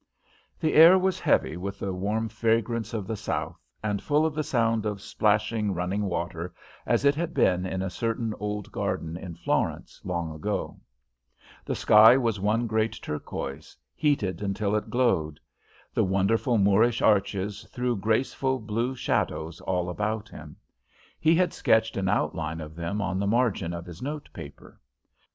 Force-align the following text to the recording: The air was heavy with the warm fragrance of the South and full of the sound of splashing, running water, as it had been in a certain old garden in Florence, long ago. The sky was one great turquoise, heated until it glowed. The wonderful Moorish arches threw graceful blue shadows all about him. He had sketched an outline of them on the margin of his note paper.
The 0.59 0.73
air 0.73 0.97
was 0.97 1.19
heavy 1.19 1.57
with 1.57 1.77
the 1.77 1.93
warm 1.93 2.27
fragrance 2.27 2.91
of 2.95 3.05
the 3.05 3.15
South 3.15 3.61
and 3.83 4.01
full 4.01 4.25
of 4.25 4.33
the 4.33 4.41
sound 4.41 4.83
of 4.83 4.99
splashing, 4.99 5.75
running 5.75 6.05
water, 6.05 6.55
as 6.87 7.05
it 7.05 7.13
had 7.13 7.35
been 7.35 7.67
in 7.67 7.83
a 7.83 7.89
certain 7.91 8.33
old 8.39 8.71
garden 8.71 9.15
in 9.15 9.35
Florence, 9.35 10.01
long 10.03 10.33
ago. 10.33 10.79
The 11.65 11.75
sky 11.75 12.17
was 12.17 12.39
one 12.39 12.65
great 12.65 12.93
turquoise, 12.99 13.77
heated 13.95 14.41
until 14.41 14.75
it 14.75 14.89
glowed. 14.89 15.39
The 15.93 16.03
wonderful 16.03 16.57
Moorish 16.57 17.03
arches 17.03 17.65
threw 17.71 17.95
graceful 17.95 18.57
blue 18.57 18.95
shadows 18.95 19.61
all 19.61 19.87
about 19.87 20.29
him. 20.29 20.55
He 21.19 21.35
had 21.35 21.53
sketched 21.53 21.95
an 21.95 22.09
outline 22.09 22.59
of 22.59 22.73
them 22.75 23.03
on 23.03 23.19
the 23.19 23.27
margin 23.27 23.71
of 23.71 23.85
his 23.85 24.01
note 24.01 24.29
paper. 24.33 24.81